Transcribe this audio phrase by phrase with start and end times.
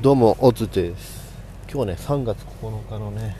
[0.00, 1.32] どうもおつです。
[1.72, 3.36] 今日はね3月9日のね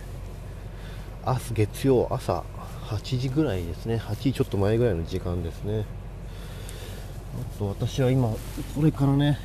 [1.27, 2.45] 明日月曜朝
[2.85, 3.97] 8時ぐらいですね。
[3.97, 5.87] 8時ちょっと前ぐらいの時間ですね。
[7.57, 8.39] あと私は今こ
[8.81, 9.41] れからね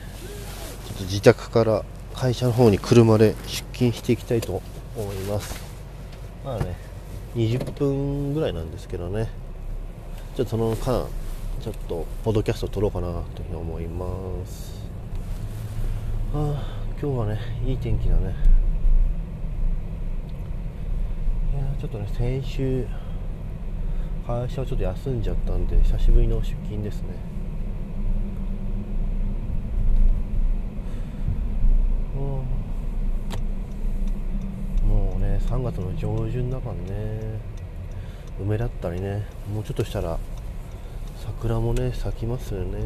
[0.86, 1.84] ちょっと自宅から
[2.14, 4.62] 会社の方に車で出勤していきたいと
[4.96, 5.60] 思います。
[6.46, 6.76] まあね
[7.34, 9.28] 20分ぐらいなんですけどね。
[10.36, 11.08] ちょっとその間
[11.64, 14.75] ちょっとポッドキャスト撮ろうかなというふうに思います。
[16.38, 16.38] あ
[17.02, 18.35] 今日はねいい天気だね。
[21.53, 22.85] いやちょっとね先週
[24.27, 27.07] 会社をちょっと休んじゃったんで久しぶりの出勤ですね。
[32.16, 32.43] も
[35.15, 37.40] うね3月の上旬だからね。
[38.41, 39.26] 梅だったりね。
[39.54, 40.20] もうちょっとしたら
[41.15, 42.79] 桜もね咲きますよね。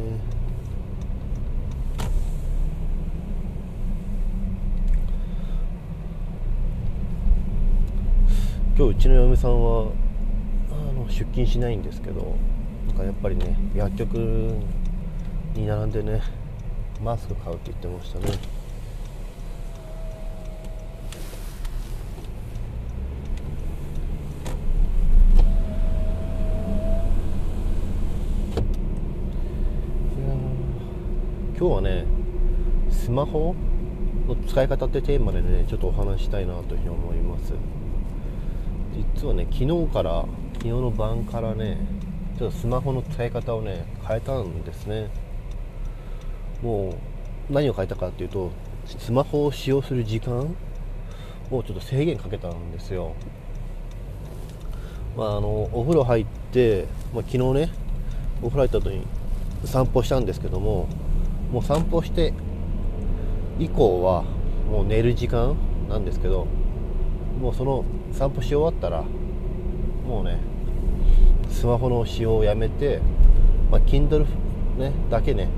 [8.79, 9.91] 今日うちの嫁さんは
[10.71, 12.37] あの出勤しないんですけど
[12.87, 14.15] なんかやっぱりね薬局
[15.53, 16.21] に並んでね
[17.03, 18.39] マスク買うって言ってましたね。
[31.57, 32.05] 今日はね
[32.89, 33.53] スマホ
[34.25, 37.51] の使い方ってテーマでねちょっとお話したいなというふうに思います。
[39.15, 41.77] 実はね昨日から昨日の晩からね
[42.37, 45.09] ちょっとスマホの使い方をね変えたんですね。
[46.61, 46.89] も
[47.49, 48.51] う何を変えたかっていうと
[48.85, 50.55] スマホを使用する時間
[51.51, 53.15] をちょっと制限かけたんですよ。
[55.17, 57.71] まあ、あのお風呂入って、まあ、昨日ね
[58.41, 59.05] お風呂入った後に
[59.65, 60.87] 散歩したんですけども
[61.51, 62.33] もう散歩して
[63.59, 64.23] 以降は
[64.69, 65.57] もう寝る時間
[65.89, 66.47] なんですけど
[67.41, 69.03] もうその散歩し終わったら
[70.07, 70.39] もうね
[71.49, 73.01] スマホの使用をやめて、
[73.71, 74.25] まあ、Kindle、
[74.77, 75.49] ね、だけね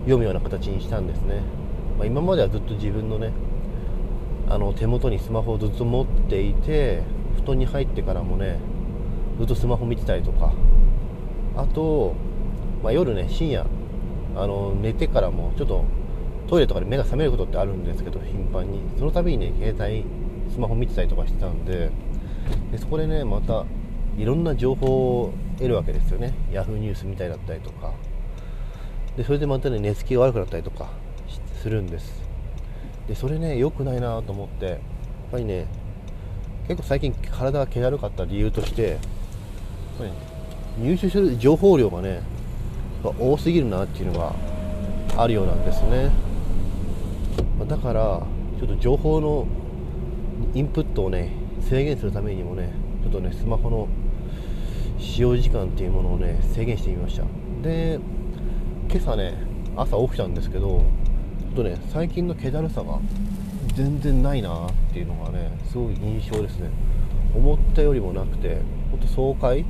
[0.00, 1.42] 読むような形にしたんですね、
[1.98, 3.32] まあ、今まではずっと自分のね
[4.48, 7.02] あの手元にスマホをずっと持っていて
[7.36, 8.58] 布団に入ってからもね
[9.38, 10.52] ずっとスマホ見てたりとか。
[11.56, 12.14] あと、
[12.82, 13.66] まあ、夜ね深夜
[14.36, 15.84] あの寝てからもちょっと
[16.48, 18.80] トイレとかで目が覚めることってあるんですけど頻繁に。
[18.98, 20.04] その度にね携帯
[20.52, 21.90] スマホ見てたりとかしてたんで
[22.72, 23.64] でそこでねまた
[24.18, 26.34] いろんな情報を得るわけですよね。
[26.50, 27.92] Yahoo ニュースみたいだったりとか。
[29.16, 30.88] でそれでまたね寝つきが悪くなったりとか
[31.60, 32.22] するんです。
[33.08, 34.78] でそれね良くないなと思ってやっ
[35.32, 35.66] ぱりね
[36.68, 38.98] 結構最近体が気だるかった理由として
[40.80, 42.22] 入手する情報量がね
[43.02, 44.32] 多すぎるなっていうのが
[45.16, 46.10] あるようなんですね。
[47.68, 48.22] だから
[48.58, 49.46] ちょっと情報の
[50.54, 53.88] インプットをね制限するためにもねちょっとねスマホの
[54.98, 57.24] 使用時間っていうものをね制限してみました。
[57.62, 57.98] で
[58.90, 59.34] 今朝ね
[59.76, 60.82] 朝起きたんですけどちょ
[61.52, 62.98] っとね最近の気だるさが
[63.74, 66.70] 全然ないなっていうのがねすごい印象ですね。
[67.34, 69.64] 思ったよりもなくてほんと爽快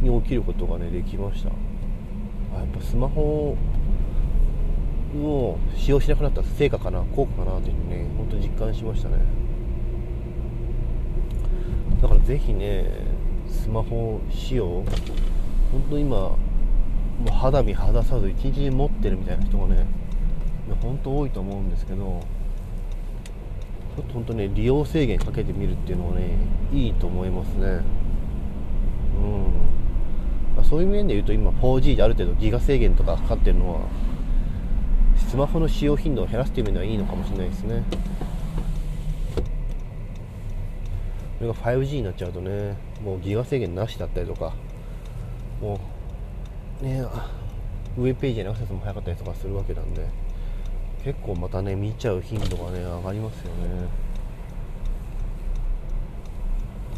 [0.00, 1.50] に起きることがねできました。
[1.50, 3.56] あやっぱスマホ
[5.16, 9.16] を使用しなくなった成果かな効果かなというふうにね本当実感しましたね。
[12.00, 12.86] だからぜひね
[13.48, 14.66] スマホ使用
[15.72, 16.38] 本当今も
[17.26, 19.86] う肌身離さず一日持ってるみたいな人がね
[20.82, 22.20] 本当多いと思うんですけど
[23.96, 26.30] ちょっと本当ね利用制限かけてみるっていうのはね
[26.72, 27.66] いいと思いますね。
[29.16, 29.64] うん。
[30.56, 33.80] まあ、そういう面で言うと今 4G である程度ギガ制限とかかかってるのは
[35.16, 37.82] スマホの使用頻度を減らすという面ではいいのかもしれないですね
[41.33, 44.54] これが 5G になっちゃうとねもうギガ制限なしだったりとか
[45.60, 45.78] も
[46.80, 47.04] うね
[47.96, 50.06] 上ページへのアクセスも早かったりとかするわけなんで
[51.04, 54.04] 結構またね見ちゃう頻度がね上がりますよね。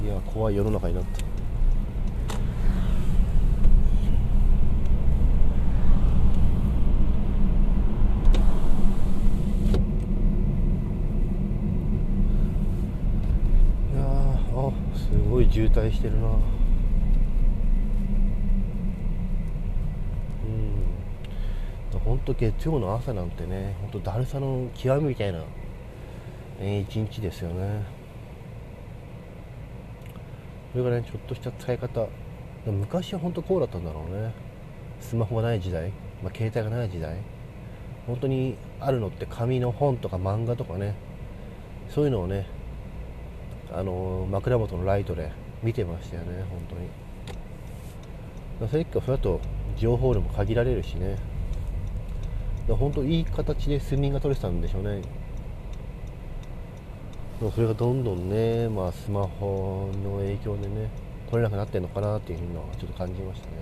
[0.04, 1.26] いや怖い世の中になった
[15.36, 16.26] ごい渋滞してるな。
[16.26, 16.38] うん。
[21.98, 25.42] 本当月曜の朝なんてね本当だるさの極みみたいな、
[26.60, 27.84] えー、一日ですよね。
[30.72, 32.06] それがねちょっとした使い方。
[32.66, 34.34] 昔は本当こうだったんだろうね。
[35.00, 35.88] スマホがない時代、
[36.22, 37.16] まあ、携帯がない時代。
[38.06, 40.94] 本当にあるのって紙の本とか漫画とかね。
[41.88, 42.46] そういうのをね
[43.72, 46.88] あの枕元のライトで見てましたよね本当に。
[48.68, 49.40] それ結構それだと
[49.76, 51.18] 情報量も限られるしね。
[52.68, 55.02] 本当いい形で睡眠が取れてたんでしょうね。
[57.38, 60.88] でもそれがどんどんね、まあ、スマホの影響でね
[61.30, 63.52] 取れなくなってるのかなっていうのはちょっと感じましたね。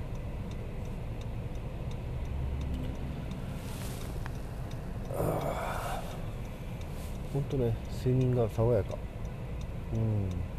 [7.32, 8.96] 本当ね睡眠が爽やか。
[9.93, 10.54] うん。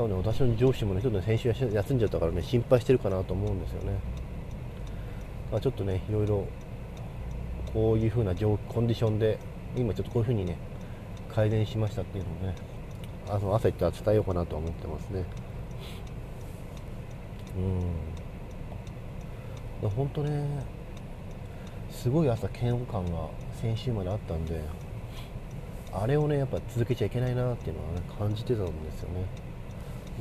[0.00, 3.98] 多分ね私の上司もねちょっと、先週休んじゃったからね心配してるかなと思うんですよね、
[5.52, 6.46] まあ、ちょっとねいろいろ
[7.74, 9.38] こういう風なコンディションで
[9.76, 10.56] 今ちょっとこういう風にね
[11.30, 12.56] 改善しましたっていうのをね
[13.28, 15.24] あの朝言ったら伝えようかなと思ってますね。
[19.82, 19.90] うん。
[19.90, 20.64] 本当ね
[21.90, 23.28] すごい朝嫌悪感が
[23.60, 24.60] 先週まであったんで
[25.92, 29.49] あれをねやっぱ続けちゃいけないなっていうのはね感じてたんですよね。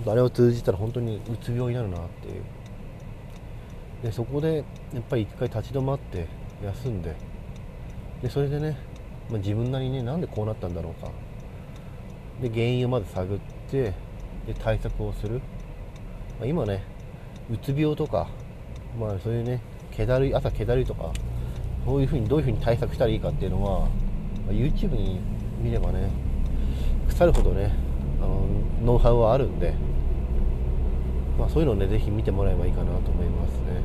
[0.06, 2.44] あれを通じたら本当にうつ病になるなっていう。
[4.04, 4.64] でそこで
[4.94, 6.28] やっぱり一回立ち止まって
[6.64, 7.16] 休んで。
[8.22, 8.78] でそれでね、
[9.30, 11.12] まあ、自分なりにねなんでこうなったんだろうか。
[12.42, 13.94] で原因をまず探って
[14.48, 15.42] で対策をする、
[16.40, 16.84] まあ、今ね
[17.52, 18.30] うつ病とか、
[19.00, 19.62] まあ、そういうね
[19.92, 21.12] 気だるい朝気だるいとか
[21.86, 23.88] そういうふうにどういうふうに対策したらいいかっていうのは、ま
[24.50, 25.20] あ、YouTube に
[25.62, 26.10] 見ればね
[27.10, 27.74] 腐るほどね
[28.22, 28.46] あの
[28.82, 29.89] ノウハウはあるんで。
[31.40, 33.82] まあ、そういうのをねぜひ見てもらえばいいかなと思いますね。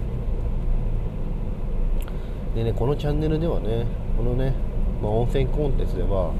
[2.56, 3.86] でねこのチャンネルではね
[4.16, 4.54] このね、
[5.00, 6.32] まあ、温泉コンテンツでは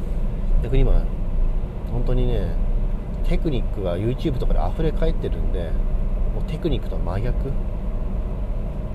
[0.63, 1.05] 逆に今
[1.93, 2.57] 本当にね
[3.29, 5.71] テクニックが YouTube とかで溢れ返ってるんで
[6.35, 7.53] もうテクニックとは真逆。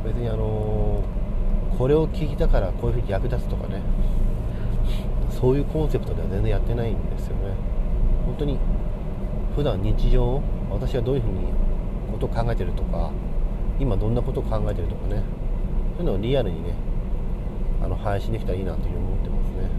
[0.06, 3.82] 別にあのー、これを聞いたからこういうふうに役立つとかね
[5.30, 7.54] そういうコンセプトでは全然やってないんですよね。
[8.26, 8.58] 本当に
[9.56, 11.69] 普段日常を私はどういうふうに
[12.20, 13.12] ことを考えてるとか
[13.80, 15.24] 今どんなことを考えてるとかね。
[15.98, 16.74] そういうのをリアルにね
[17.82, 19.70] あの配信できたらいいなというふうに思ってますね。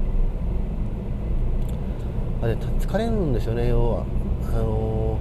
[2.43, 4.05] あれ疲れるんですよね要は。
[4.49, 5.19] あの、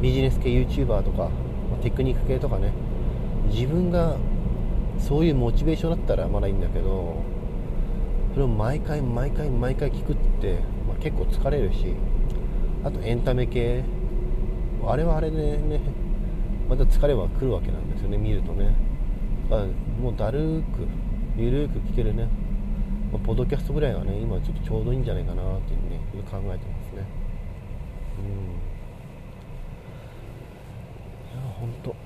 [0.00, 1.28] ビジネス系 YouTuber とか、
[1.82, 2.72] テクニック系とかね。
[3.48, 4.16] 自分が
[4.98, 7.22] そういうモチベーションだったらまだいいんだけど
[8.34, 11.96] それを毎回毎回毎回聞くって、まあ、結構疲れるし
[12.84, 13.82] あとエンタメ系。
[14.86, 15.80] あれはあれでね
[16.70, 18.72] また疲れは来るわけなんですよね見るとね。
[19.50, 19.68] だから
[20.00, 20.86] もうだるく
[21.36, 22.28] ゆるく聞けるね、
[23.12, 26.00] まあ、ポッドキャストぐらいがね今ちょっとちょうどいいんじゃないかなっていうね
[26.30, 27.04] 考えてますね。
[28.20, 28.26] うん。
[31.32, 31.96] いや本当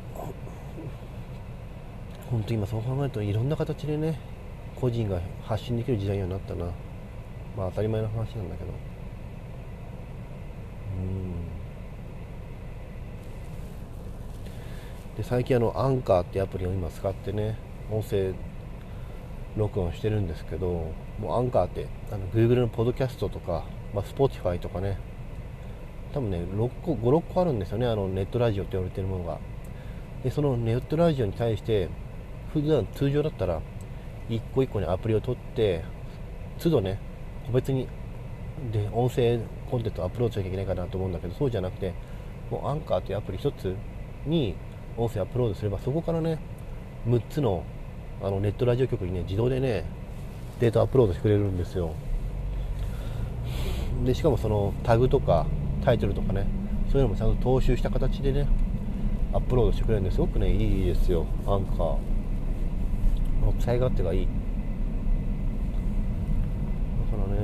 [2.31, 4.19] 本当今そう考えるといろんな形でね
[4.81, 6.65] 個人が発信できる時代にはなったな。
[7.55, 8.71] まあ当たり前の話なんだけど。
[10.97, 11.54] うん。
[15.17, 17.57] で最近あのアンカーってアプリを今使ってね
[17.91, 18.35] 音声
[19.57, 23.65] 録音してるんですけどもうアンカーってあの Google のポッドキャストとか、
[23.95, 24.99] まあ、Spotify とかね
[26.13, 29.39] 多分ね6個56個あるんですよねあのネットラジオって言われてるものが。
[30.25, 31.91] でそのネットラジオに対して
[32.53, 33.61] 普段通常だったら
[34.31, 35.85] 1個1個にアプリを取って
[36.59, 36.99] 都度ね
[37.47, 37.87] 個別に
[38.73, 39.39] で音声
[39.71, 41.93] コンテンツをアップロードしなきゃいけないかなと思うんだけどそうじゃなくて
[42.51, 43.77] もうアンカーというアプリ1つ
[44.25, 44.57] に
[44.97, 46.39] 音声アップロードすればそこからね
[47.07, 47.65] 6つの
[48.23, 49.85] あのネットラジオ局にね自動でね
[50.61, 51.95] データアップロードしてくれるんですよ。
[54.05, 55.47] でしかもそのタグとか
[55.85, 56.47] タイトルとかね
[56.91, 58.49] そういうのもちゃんと踏襲した形でね
[59.33, 60.19] アップロードしてくれるんです。
[60.19, 61.27] ごくねいいですよ。
[61.47, 61.97] アンカー。
[63.61, 64.27] 使い勝手がいい。
[67.11, 67.41] だからね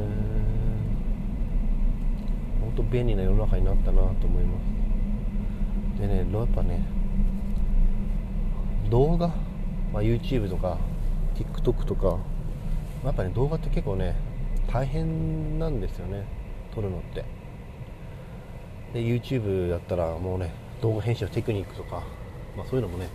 [2.61, 4.59] 本当便利な世の中になったなと思いま
[5.97, 6.01] す。
[6.01, 7.00] でねやっぱね
[8.91, 9.29] 動画、
[9.93, 10.79] まあ、YouTube とか
[11.35, 12.19] TikTok とか。
[13.03, 14.15] やっぱね動画って結構ね
[14.71, 16.27] 大変なんですよね。
[16.75, 17.25] 撮るのって。
[18.93, 22.03] で YouTube だったらもうね動画編集のテクニックとか、
[22.59, 23.09] まあ、そういうのもね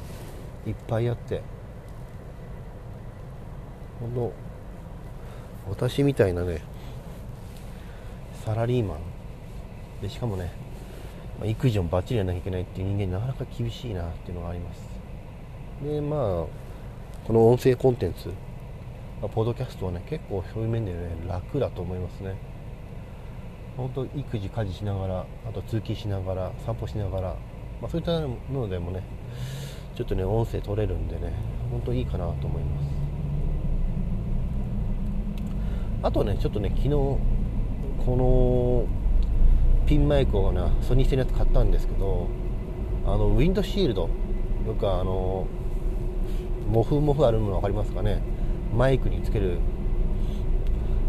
[0.65, 1.43] いっぱいあって。
[3.99, 4.33] ほんと
[5.69, 6.61] 私みたいなね
[8.43, 8.97] サラリーマン。
[10.01, 10.51] でしかもね、
[11.39, 14.94] まあ、育児もバッチリやらなきゃいけないっていう人間なかなか厳しいなっていうのがあります。
[15.85, 16.19] でまあ
[17.27, 18.29] この音声コンテンツ、
[19.21, 22.35] まあ、ポッドキャストはね結構そういう面でね楽だと思いますね。
[23.77, 27.35] 本当育児家事しながらあと通勤しながら散歩しながら、
[27.81, 29.03] まあ、そういったのでもね
[29.95, 31.33] ちょっとね音声取れるんでね
[31.69, 32.87] 本当いいかなと思います。
[36.01, 37.19] あとねちょっとね昨日こ
[38.07, 38.87] の
[39.85, 42.27] ピンマイクをなソニー製のやつ買ったんですけど
[43.05, 44.09] あのウィンドシールド。
[44.65, 45.45] よくあの
[46.69, 48.21] モフモフあるの分かりますかね？
[48.75, 49.59] マイクにつける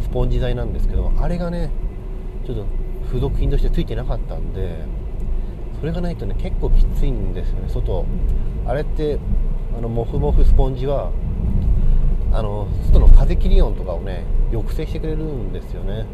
[0.01, 1.71] スポンジ材なんですけどあれがね
[2.47, 2.67] ちょっと
[3.07, 4.85] 付属品としてついてなかったんで
[5.81, 8.05] それがないとね結構きついんですよね外。
[8.67, 9.19] あれって
[9.77, 11.11] あのモフモフスポンジは
[12.33, 16.07] あの外の風切り音とかをね抑制してくれるんですよね。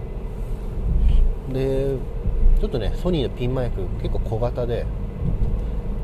[1.53, 1.97] で
[2.61, 4.87] ちょっとねソニーのピンマイク結構小型で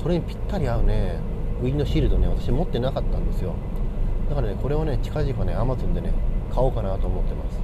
[0.02, 1.18] これにぴったり合うね
[1.62, 3.54] ウィンドシールドね私持ってなかったんですよ。
[4.28, 6.12] だからねこれをね近々ね Amazon でね
[6.52, 7.58] 買おうかなと思ってます。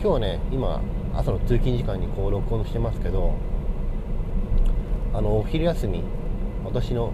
[0.00, 0.80] 今日はね今
[1.14, 3.34] 朝の通勤時間にこう録音してますけど
[5.14, 6.02] あのお昼休み
[6.64, 7.12] 私の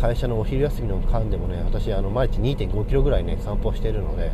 [0.00, 4.32] 会社のお昼休みの間でもね私あの毎日2 5キロぐらいね散歩してるので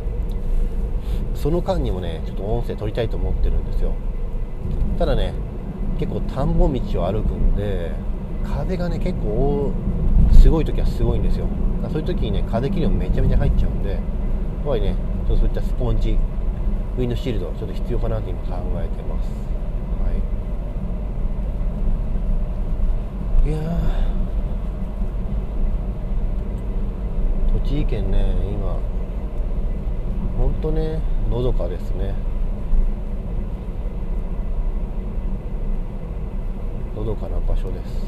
[1.35, 3.93] その間にもねちょっと音声取りたいと思ってるんですよ。
[4.97, 5.33] ただね
[5.99, 7.91] 結構田んぼ道を歩くんで
[8.43, 9.71] 風がね結構
[10.33, 11.47] すごい時はすごいんですよ。
[11.91, 14.01] そういう時にね風切り音めちゃめちゃ入っちゃうんでやっ
[14.65, 14.95] ぱりね
[15.27, 16.17] ちょっとそういったスポンジ
[16.97, 19.29] ウィンドシールドちょっと必要かなと今考えてます。
[20.01, 20.09] は
[23.45, 23.49] い。
[23.49, 23.59] いや
[27.53, 28.79] 栃木県ね今
[30.37, 32.13] ほんとねのどかですね。
[36.95, 38.07] のどかな場所です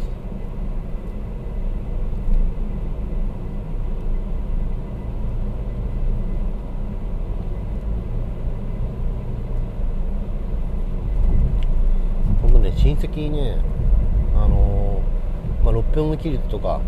[12.41, 12.53] ほん
[13.17, 13.57] とね親戚にね
[14.35, 16.81] あのー、まあ、六本木ヒルズとか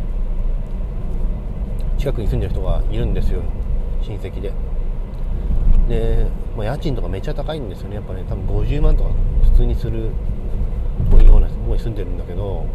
[1.97, 3.41] 近くに住んでる人がいるんですよ
[4.03, 4.53] 親戚で。
[5.89, 9.09] で、まあ、家賃とかめっちゃ高いんですよねやっぱね多分50万とか
[9.51, 10.11] 普通にする
[11.09, 12.65] というようなとこに住んでるんだけど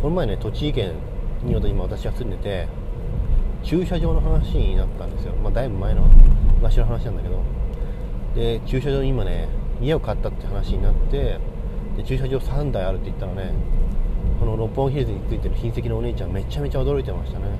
[0.00, 0.94] この前ね栃木県
[1.44, 2.68] に今私が住んでて
[3.62, 6.02] 駐車場の話になったんですよ、まあ、だいぶ前の
[6.56, 7.42] 昔の話なんだけど。
[8.34, 9.48] で駐車場に今ね
[9.80, 11.38] 家を買ったって話になって
[11.96, 13.52] で駐車場3台あるって言ったらね
[14.38, 17.46] この六本木ヒルズについてる親戚のお姉ちゃんめちゃめちゃ驚いてましたね。
[17.46, 17.56] やっ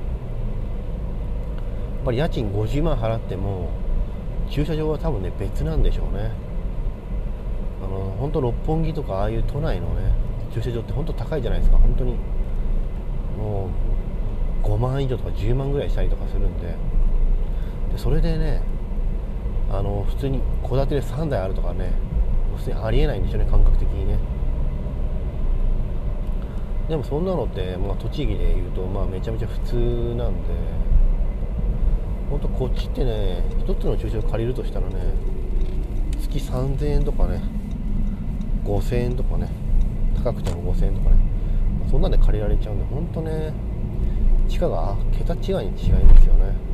[2.05, 3.71] ぱり家賃50万払っても
[4.49, 6.31] 駐車場は多分ね別なんでしょうね。
[7.83, 10.13] あの本当六本木とかああいう都内のね
[10.55, 11.79] 駐車場って本当高いじゃないですか。
[11.79, 12.17] 本当に
[13.39, 13.71] も
[14.63, 16.69] う5万以上とか10万ぐらいしたりとかするんで。
[17.93, 18.61] でそれでね
[19.71, 21.93] あの普通に戸建てで3台あるとかね
[22.57, 24.19] 普通にありえないんでしょうね感覚的にね。
[26.89, 29.75] でもそんなのって、まあ、栃木でいうと、まあ、めちゃめちゃ普通
[30.15, 30.49] なんで
[32.31, 34.95] 本当こっちってね1つの駐車場借りるとしたらね
[36.21, 37.43] 月3000円とかね
[38.65, 39.49] 5000円とかね
[40.17, 41.17] 高くても5000円とかね
[41.91, 43.53] そんなんで借りられちゃうんで本当ね
[44.49, 46.66] 地価が桁違いに違いますよね。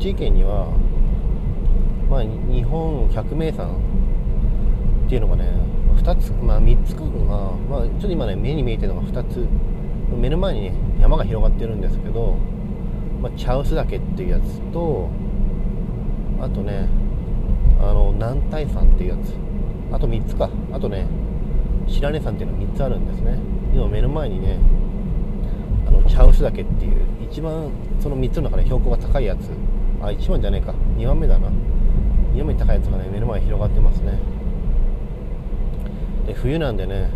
[0.00, 0.66] 栃木県には、
[2.08, 3.76] まあ、日本百名山
[5.04, 5.44] っていうのがね
[5.94, 7.08] 2つ、まあ、3つかな、
[7.68, 9.46] まあ、ちょっと今ね目に見えてるのが2つ。
[10.16, 12.34] 目の前にね山が広がってるんですけど、
[13.22, 15.08] まあ、茶臼岳っていうやつと
[16.40, 16.88] あとね
[17.80, 19.36] あの南大山っていうやつ。
[19.92, 20.48] あと3つか。
[20.72, 21.06] あとね
[21.86, 23.38] 白根山っていうのが3つあるんですね。
[23.74, 24.56] 今目の前にね
[25.86, 26.92] あの茶臼岳っていう
[27.30, 29.50] 一番その3つの中で標高が高いやつ。
[30.02, 30.72] あ1番じゃねえか。
[30.96, 31.48] 2番目だな。
[32.32, 34.18] 2番目高いやつがね目の前に広がってますね。
[36.26, 37.10] で冬なんでね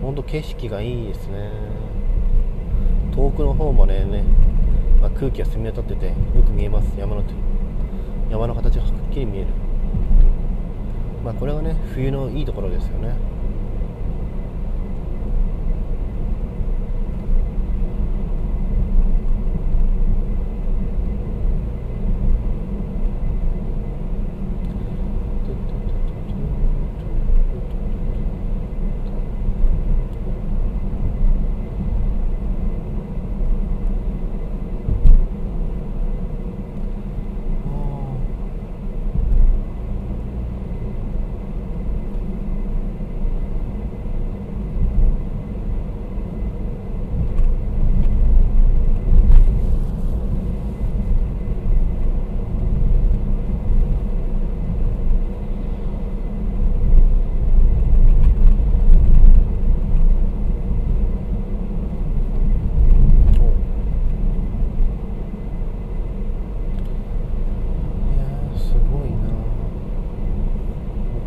[0.00, 1.50] ほんと景色がいいですね。
[3.14, 4.24] 遠くの方もねね、
[5.00, 6.88] まあ、空気が澄み渡っててよく見えます。
[6.98, 7.22] 山の
[8.30, 9.48] 山の形がはっきり見える。
[11.22, 13.14] まあこれはね冬のいいところですよね。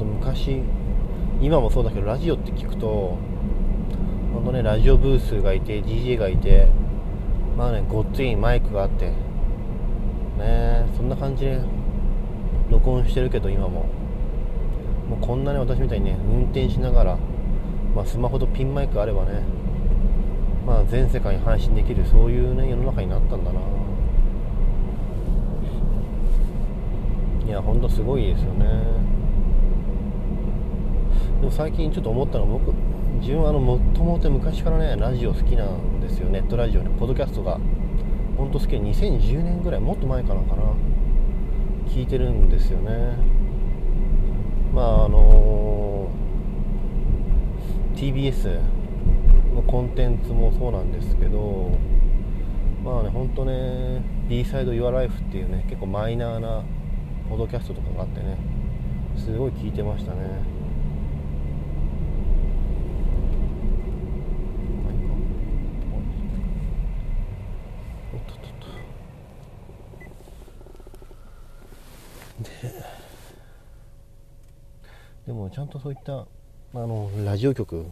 [0.03, 0.61] 昔
[1.39, 3.17] 今もそうだけどラジオって聞くと
[4.33, 6.67] 本当ねラジオブースがいて DJ がいて
[7.57, 9.11] まあねごっついマイクがあって
[10.37, 11.61] ねそんな感じで
[12.69, 13.85] 録音してるけど今も。
[15.09, 17.17] もうこんなね私みたいにね運転しながら、
[17.95, 19.43] まあ、スマホとピンマイクあればね
[20.65, 23.59] まあ全世界に配信できるそういうね世の中になったんだな。
[27.45, 28.65] いやほんとすごいですよね。
[31.39, 32.73] でも最近ちょっと思ったのは僕
[33.19, 36.29] 自分はあのもともと昔からねラジオ好きなんですよ。
[36.29, 37.59] ネットラジオねポッドキャストが。
[38.37, 40.63] 本当好きで2010年ぐらいもっと前からかな。
[41.87, 43.15] 聞いてるんですよね。
[44.73, 48.59] まああのー、TBS
[49.55, 51.71] のコンテンツもそうなんですけど
[52.83, 56.63] まあね本当ね B サイド Your Life っていうね結構マイナーな
[57.29, 58.37] ポッドキャストとかがあってね
[59.17, 60.55] すごい聞いてましたね
[75.25, 76.25] でもちゃんとそういったあ
[76.73, 77.85] のラジオ局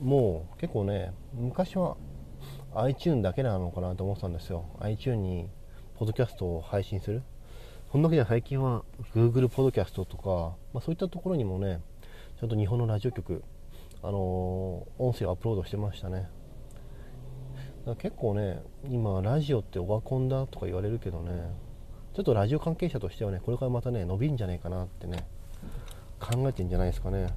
[0.00, 1.98] もう結構ね昔は
[2.74, 4.64] iTune だけなのかなと思ってたんですよ。
[4.80, 5.50] iTune に
[5.98, 7.22] ポッドキャストを配信する。
[7.92, 8.84] そんだけじゃ最近は
[9.14, 11.82] Google ポッドキャストとか、まあ、そういったところにもね
[12.40, 13.44] ちゃんと日本のラジオ局
[14.02, 16.26] あのー、音声をアップロードしてましたね。
[17.98, 21.32] 結構ね今ラジオってオワコンだとか言われるけどね
[22.14, 25.26] ちょっとラジオ関係者としてはねこれからまたね伸びんじゃないかなってね
[26.18, 27.28] 考えてんじゃないですかね。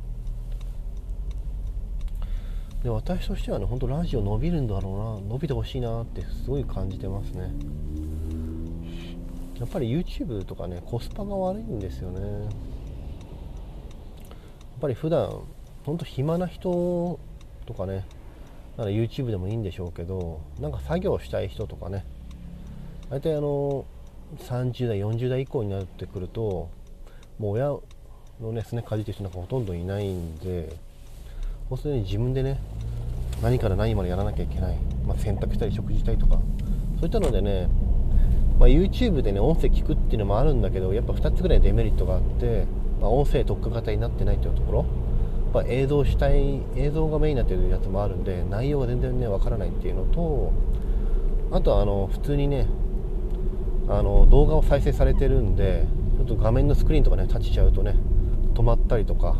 [2.83, 5.29] で私としてはね本当ラジオ伸びるんだろうな。
[5.29, 7.51] 伸びてほしいなってすごい感じてますね。
[9.59, 12.21] やっぱり YouTube とかねコスパが悪いんですよね。
[12.21, 12.49] やっ
[14.79, 15.41] ぱり普段
[15.85, 17.19] 本当暇な人
[17.65, 18.05] とかね
[18.77, 22.05] なら YouTube でもいいんでしょうけどなんか作業したい人とかね
[23.09, 23.83] 大体あの
[24.37, 26.69] 30代40代以降になってくると
[27.39, 27.75] もう親
[28.41, 30.75] のねすねかじってる人なんかほとんどいないんで
[31.69, 32.59] もうすでに自分でね
[33.41, 36.39] 何から何までやらなきゃいけない、まあ、洗濯したり食事したりとか。
[36.99, 37.69] そういったのでね、
[38.59, 42.65] まあ、YouTube でね音声聞くっていうのもあるんだけどやっぱ2つぐらいデメリットがあって、
[42.99, 44.85] まあ、音声特化型になってないというところ。
[45.53, 50.53] やっぱ映像主体映像がメインになってるやつもあるんで内容が全然ねわからないっていうのと
[51.51, 52.67] あとはあの普通にね
[53.87, 57.95] あの動画を再生されてるんでちょっと画面のスクリーンとかね立ちちゃうとね
[58.53, 59.37] 止まったりとか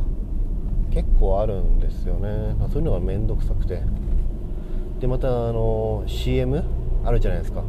[0.92, 2.56] 結構あるんですよね。
[2.72, 3.84] そういうのが面倒くさくて。
[5.00, 6.64] でまたあの CM
[7.06, 7.64] あるじゃないですか。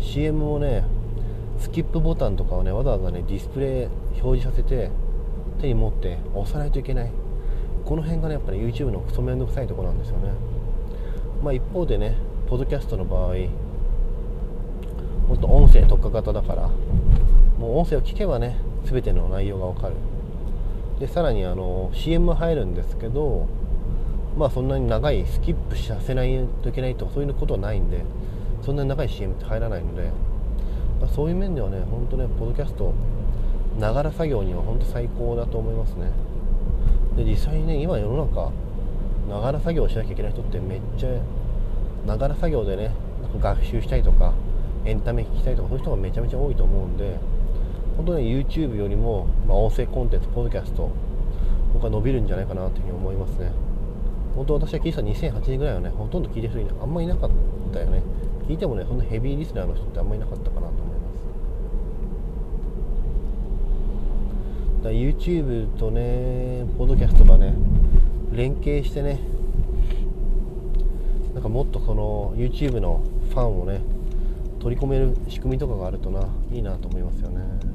[0.00, 0.84] CM もね
[1.58, 3.86] スキップボタンとかをねわざわざねディスプレイ
[4.20, 4.90] 表示させて
[5.60, 7.10] 手に持って押さないといけない。
[7.84, 10.30] この辺がねやっぱり YouTube のクソ面倒くさいとこなんですよね。
[11.42, 12.16] まあ一方でね
[12.48, 13.34] ポッドキャストの場合
[15.26, 16.68] もっと音声特化型だから
[17.58, 19.94] もう音声を聞けばね全ての内容がわかる。
[20.98, 23.46] でさらにあの CM 入るんですけど
[24.36, 28.04] まあそんなに長いスキップさせないといけないとかそういうことはないんで
[28.62, 30.10] そんなに長い CM って入らないので、
[31.00, 32.92] まあ、そういう面ではね本当ねポッドキャスト
[33.78, 36.10] ながら作業には本当最高だと思いますね。
[37.16, 38.50] で実際にね今世の中
[39.28, 41.10] ながら作業しなきゃいけない人ってめっちゃ
[42.06, 42.90] ながら作業でね
[43.40, 44.32] 学習したいとか
[44.84, 47.18] エンタメ聞きたいとかそういう人がめちゃめちゃ多いと思うんで
[47.98, 50.88] 本当に YouTube よりも、まあ、音声コンテンツ、ポッドキャスト、
[51.74, 53.50] 僕は伸びるんじゃないかなというふうに思いますね。
[54.36, 57.30] 本当私は聞いてた2008年ぐらいはね、ほとんど聞いてる人あんまりいなかっ
[57.72, 58.00] たよね。
[58.46, 61.12] 聞いてもね、そんなヘビーリスナーの人ってあんまりいなかったかなと思いま
[64.80, 64.84] す。
[64.84, 67.52] だ YouTube とね、ポッドキャストがね、
[68.30, 69.18] 連携してね、
[71.34, 73.80] なんかもっとこの YouTube のファンをね、
[74.60, 77.67] 取り込める仕組みとかがあるとないいなと思いますよね。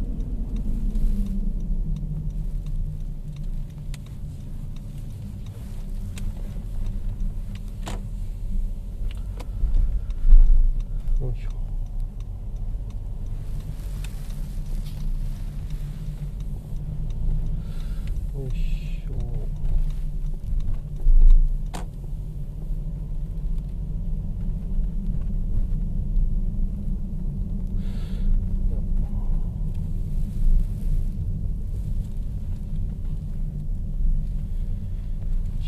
[19.03, 19.09] じ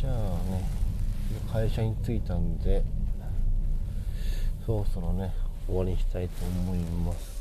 [0.07, 0.11] ゃあ
[0.51, 0.63] ね
[1.51, 2.83] 会社に着いたんで
[4.65, 5.33] そろそろね
[5.67, 7.35] 終わりにしたいと思います。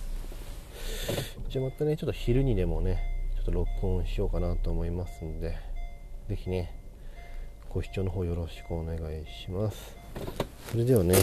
[1.48, 2.98] じゃあまたねちょっと昼にでもね
[3.37, 5.73] ちょっと録音しようかなと思いますんで。
[6.28, 6.72] ぜひね
[7.68, 9.94] ご視聴の方よろしくお願いします。
[10.70, 11.16] それではね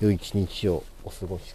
[0.00, 1.54] 良い一日をお過ごし